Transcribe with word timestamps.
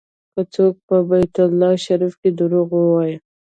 که 0.33 0.41
څوک 0.53 0.73
په 0.87 0.95
بیت 1.09 1.35
الله 1.47 1.73
شریف 1.85 2.13
کې 2.21 2.29
دروغ 2.39 2.67
ووایي. 2.75 3.15